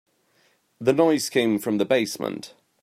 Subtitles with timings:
[0.79, 2.55] The noise came from the basement.